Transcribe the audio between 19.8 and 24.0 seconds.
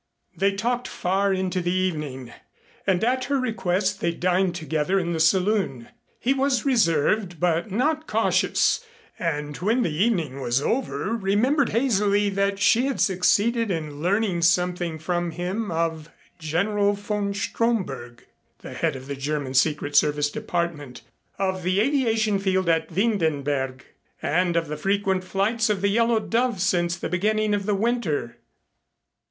Service Department, of the aviation field at Windenberg